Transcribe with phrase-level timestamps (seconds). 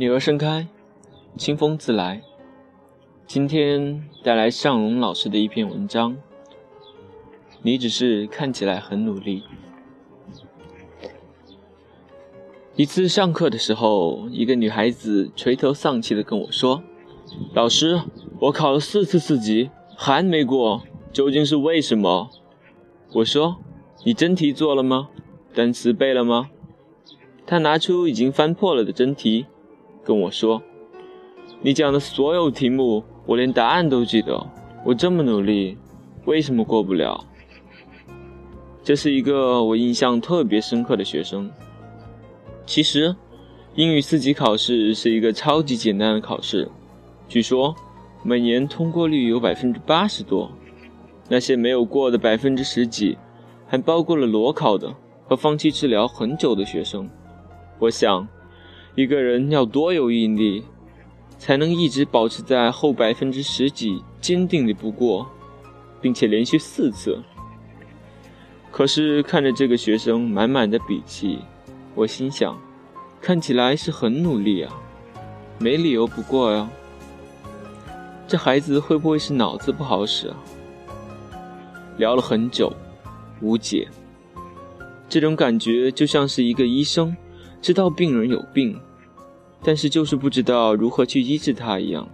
[0.00, 0.68] 女儿盛开，
[1.36, 2.22] 清风自来。
[3.26, 6.16] 今天带来尚荣老师的一篇文章。
[7.62, 9.42] 你只是看起来很努力。
[12.76, 16.84] 一次上课的时候，一个女孩子垂头丧气地跟我说
[17.52, 18.00] ：“老师，
[18.38, 22.30] 我考了四次四级，还没过，究竟是为什么？”
[23.14, 23.56] 我说
[24.06, 25.08] ：“你真题做了吗？
[25.52, 26.50] 单词背了吗？”
[27.44, 29.46] 她拿出已经翻破了的真题。
[30.08, 30.62] 跟我说，
[31.60, 34.42] 你讲的所有题目，我连答案都记得。
[34.82, 35.76] 我这么努力，
[36.24, 37.22] 为什么过不了？
[38.82, 41.50] 这是一个我印象特别深刻的学生。
[42.64, 43.14] 其实，
[43.74, 46.66] 英语四级考试是一个超级简单的考试，
[47.28, 47.76] 据说
[48.22, 50.50] 每年通过率有百分之八十多。
[51.28, 53.18] 那些没有过的百分之十几，
[53.66, 54.90] 还包括了裸考的
[55.26, 57.06] 和放弃治疗很久的学生。
[57.78, 58.26] 我想。
[58.98, 60.64] 一个人要多有毅力，
[61.38, 65.24] 才能一直保持在后百分之十几，坚定的不过，
[66.00, 67.16] 并且连续四次。
[68.72, 71.38] 可是看着这个学生满满的笔记，
[71.94, 72.58] 我心想，
[73.20, 74.74] 看起来是很努力啊，
[75.60, 76.68] 没理由不过呀。
[78.26, 80.36] 这孩子会不会是脑子不好使啊？
[81.98, 82.72] 聊了很久，
[83.40, 83.86] 无解。
[85.08, 87.16] 这种感觉就像是一个医生
[87.62, 88.76] 知道病人有病。
[89.62, 92.08] 但是就是不知道如何去医治他一样，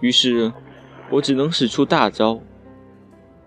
[0.00, 0.52] 于是，
[1.10, 2.40] 我只能使出大招。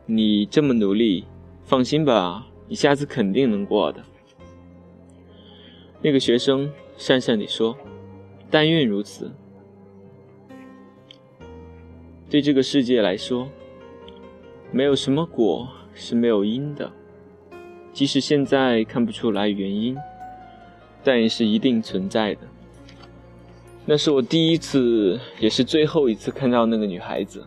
[0.06, 1.26] 你这么努力，
[1.64, 4.04] 放心吧，你下次肯定能过的。
[6.02, 7.78] 那个学生讪讪地说
[8.50, 9.32] ：“但愿如此。”
[12.30, 13.48] 对这个世界来说，
[14.72, 16.92] 没有什么果是没有因的，
[17.92, 19.98] 即使现在看不出来原因，
[21.04, 22.42] 但也是一定存在的。
[23.92, 27.44] 那是我第一次，也是最后一次看到那个女孩子。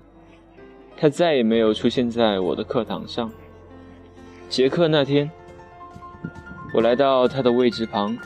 [0.96, 3.30] 她再也没有出现在我的课堂上。
[4.48, 5.30] 结课那天，
[6.74, 8.18] 我来到她的位置旁，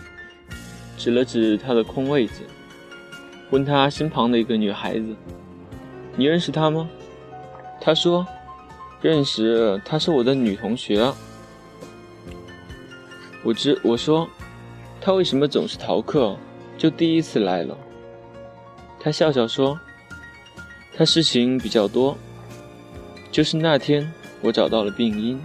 [0.97, 2.41] 指了指她的空位子，
[3.50, 5.15] 问她身旁的一个女孩子
[6.16, 6.88] ：“你认识她吗？”
[7.78, 8.26] 她说
[9.03, 11.12] ：“认识，她是我的女同学。”
[13.44, 14.26] 我知我说
[15.03, 16.34] ：“她为什么总是逃课？
[16.78, 17.76] 就第一次来了。”
[18.99, 19.79] 他笑笑说
[20.97, 22.19] ：“他事情比较多，
[23.31, 24.12] 就是那天
[24.43, 25.41] 我找到了病因。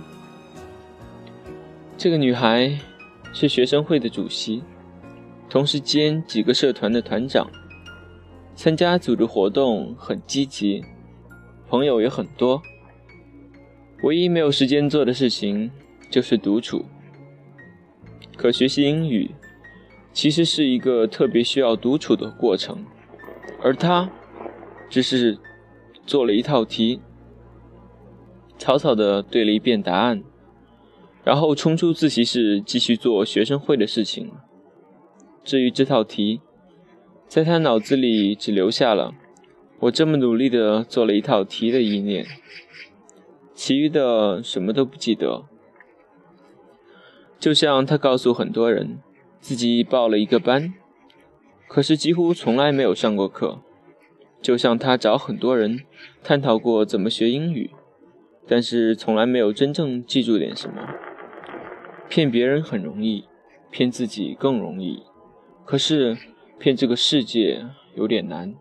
[1.96, 2.76] 这个女孩
[3.32, 4.64] 是学生会的主席，
[5.48, 7.48] 同时兼几个社团的团长，
[8.56, 10.84] 参加组织活动很积极，
[11.70, 12.60] 朋友也很多。
[14.02, 15.70] 唯一没有时间做的事情
[16.10, 16.84] 就是独处。
[18.36, 19.30] 可学习英语，
[20.12, 22.84] 其实是一个特别需要独处的过程。”
[23.62, 24.10] 而他
[24.90, 25.38] 只是
[26.06, 27.00] 做了一套题，
[28.58, 30.24] 草草的对了一遍答案，
[31.24, 34.32] 然后冲出自习室继续做学生会的事情。
[35.44, 36.42] 至于这套题，
[37.28, 39.14] 在他脑子里只留下了
[39.82, 42.26] “我这么努力的做了一套题”的意念，
[43.54, 45.46] 其余的什么都不记得。
[47.40, 49.00] 就像他告诉很多人，
[49.40, 50.74] 自己报了一个班。
[51.74, 53.62] 可是几乎从来没有上过课，
[54.42, 55.80] 就像他找很多人
[56.22, 57.72] 探讨过怎么学英语，
[58.46, 60.86] 但是从来没有真正记住点什么。
[62.10, 63.24] 骗别人很容易，
[63.70, 65.04] 骗自己更容易，
[65.64, 66.18] 可是
[66.60, 67.66] 骗这个世界
[67.96, 68.54] 有点难。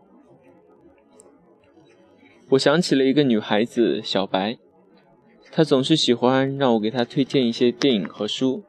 [2.51, 4.57] 我想起了一个女孩子小白，
[5.51, 8.63] 她总是喜欢让我给她推荐一些电影和书，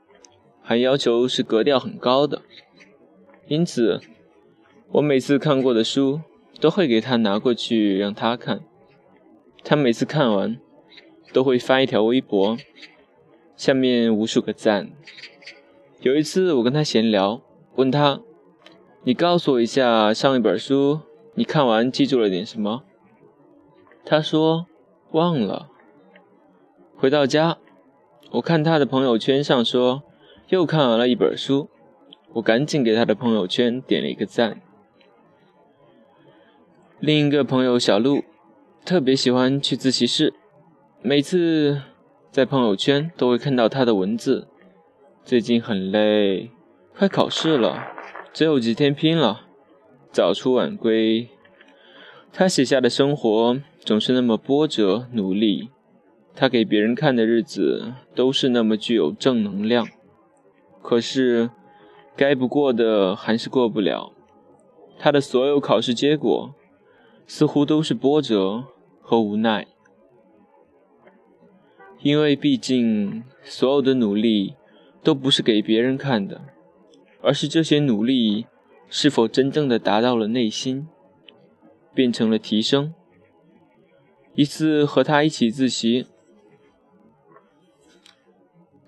[0.60, 2.42] 还要求是格调很高的，
[3.46, 4.00] 因此。
[4.92, 6.20] 我每次看过的书，
[6.60, 8.60] 都会给他拿过去让他看。
[9.64, 10.58] 他每次看完，
[11.32, 12.58] 都会发一条微博，
[13.56, 14.90] 下面无数个赞。
[16.02, 17.40] 有一次我跟他闲聊，
[17.76, 18.20] 问他
[19.04, 21.00] ：“你告诉我一下，上一本书
[21.36, 22.82] 你看完记住了点什么？”
[24.04, 24.66] 他说
[25.12, 25.70] ：“忘了。”
[26.98, 27.56] 回到家，
[28.32, 30.02] 我看他的朋友圈上说
[30.48, 31.70] 又看完了一本书，
[32.34, 34.60] 我赶紧给他的朋友圈点了一个赞。
[37.02, 38.22] 另一个朋友小鹿，
[38.84, 40.32] 特别喜欢去自习室，
[41.02, 41.82] 每次
[42.30, 44.46] 在朋友圈都会看到他的文字。
[45.24, 46.52] 最近很累，
[46.96, 47.88] 快考试了，
[48.32, 49.40] 只有几天拼了，
[50.12, 51.28] 早出晚归。
[52.32, 55.70] 他写下的生活总是那么波折努力，
[56.36, 59.88] 他给别人看的日子都是那么具有正能量。
[60.80, 61.50] 可是，
[62.16, 64.12] 该不过的还是过不了。
[65.00, 66.54] 他的所有考试结果
[67.34, 68.66] 似乎都是波折
[69.00, 69.66] 和无奈，
[72.02, 74.54] 因为毕竟所有的努力
[75.02, 76.42] 都不是给别人看的，
[77.22, 78.44] 而是这些努力
[78.90, 80.86] 是否真正的达到了内心，
[81.94, 82.92] 变成了提升。
[84.34, 86.06] 一次和他一起自习，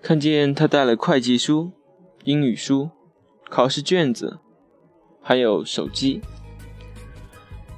[0.03, 1.73] 看见他带了会计书、
[2.25, 2.91] 英语书、
[3.49, 4.41] 考试卷子。
[5.23, 6.21] 还有手机，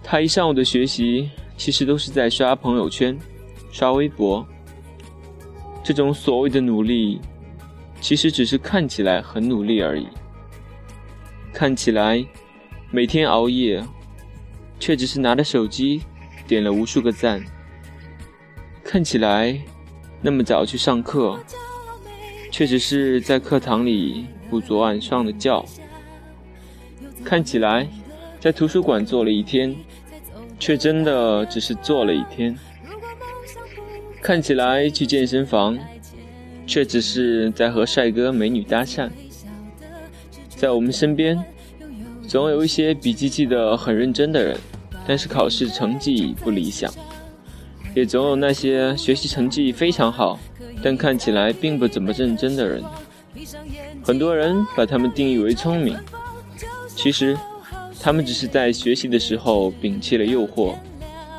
[0.09, 3.19] 他一上午的学习其实都是在刷朋友圈、
[3.73, 4.47] 刷微博。
[5.83, 7.21] 这种所谓的努力，
[8.01, 10.07] 其实只是看起来很努力而已。
[11.53, 12.25] 看起来
[12.93, 13.85] 每天熬夜，
[14.79, 16.01] 却只是拿着手机
[16.47, 17.45] 点了无数个赞。
[18.85, 19.61] 看起来
[20.23, 21.37] 那么早去上课，
[22.53, 25.67] 却只是在课堂里补昨晚上的觉。
[27.25, 27.89] 看起来
[28.39, 29.75] 在图书馆坐了一天，
[30.59, 32.57] 却真的只是坐了一天。
[34.23, 35.79] 看起来去健身房，
[36.67, 39.09] 却只是在和帅哥美女搭讪。
[40.49, 41.39] 在我们身边，
[42.27, 44.59] 总有一些笔记记得很认真的人，
[45.07, 46.91] 但是考试成绩不理想；
[47.95, 50.41] 也总有那些学习成绩非常好，
[50.83, 52.83] 但看起来并不怎么认真的人。
[54.03, 55.97] 很多人把他们定义为聪明。
[56.97, 57.37] 其实，
[58.07, 60.77] 他们只是在学习的时候摒弃了诱惑，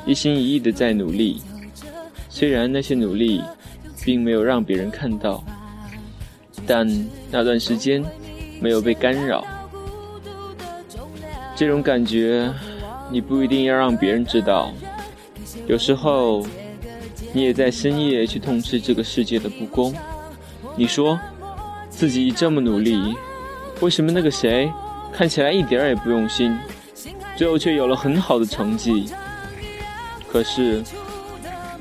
[0.05, 1.41] 一心一意的在努力。
[2.27, 3.41] 虽然那些努力
[4.03, 5.41] 并没有让别人看到，
[6.65, 6.85] 但
[7.31, 8.03] 那段时间
[8.59, 9.45] 没有被干扰。
[11.55, 12.53] 这种感觉，
[13.09, 14.73] 你不一定要让别人知道。
[15.67, 16.45] 有时候，
[17.31, 19.95] 你也在深夜去痛斥这个世界的不公。
[20.75, 21.17] 你说，
[21.89, 23.15] 自己这么努力，
[23.79, 24.69] 为什么那个谁？
[25.13, 26.57] 看起来一点儿也不用心，
[27.35, 29.09] 最后却有了很好的成绩。
[30.31, 30.83] 可是，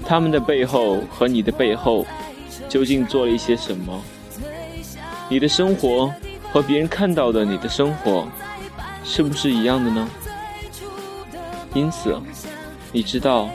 [0.06, 2.06] 他们的背后和你的背后，
[2.68, 4.02] 究竟做了一些什么？
[5.28, 6.12] 你的生活
[6.52, 8.26] 和别人看到的你的生活，
[9.04, 10.08] 是不是一样的呢？
[11.74, 12.18] 因此，
[12.92, 13.50] 你知道，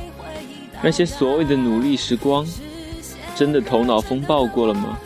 [0.82, 2.46] 那些所谓的努力时光，
[3.36, 4.98] 真的头脑风暴过了吗？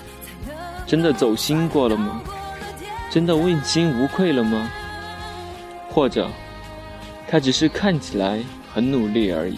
[0.86, 2.22] 真的走心过了吗？
[3.16, 4.70] 真的问心无愧了吗？
[5.90, 6.30] 或者，
[7.30, 9.58] 他只是看起来很努力而已。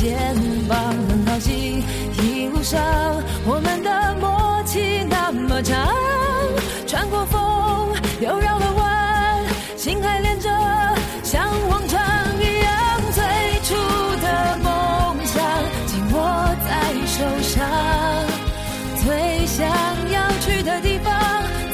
[0.00, 0.34] 借个肩
[0.66, 0.94] 膀。
[2.22, 2.80] 一路上，
[3.44, 5.88] 我们的默契那么长，
[6.86, 7.40] 穿过风，
[8.20, 9.44] 又绕了弯，
[9.76, 10.48] 心还连着，
[11.22, 12.00] 像往常
[12.40, 12.72] 一样。
[13.12, 13.22] 最
[13.62, 13.74] 初
[14.22, 15.36] 的梦想
[15.86, 16.18] 紧握
[16.64, 16.70] 在
[17.06, 17.68] 手上，
[19.04, 19.68] 最想
[20.10, 21.12] 要去的地方，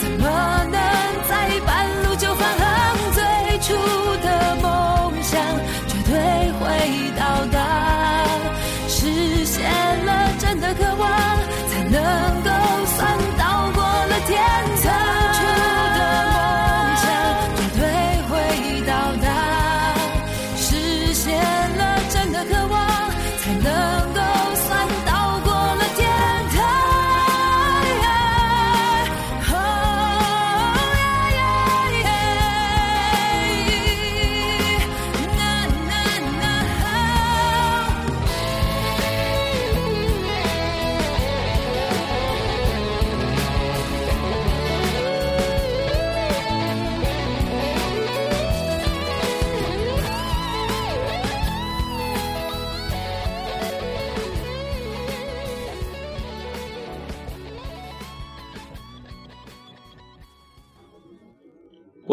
[0.01, 0.27] 怎么
[0.71, 0.81] 能
[1.29, 2.67] 在半路就返航？
[3.13, 3.23] 最
[3.61, 3.75] 初
[4.23, 5.41] 的梦想
[5.87, 7.96] 绝对会到达。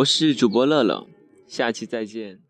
[0.03, 1.07] 我是主播乐乐，
[1.47, 2.43] 下期再见。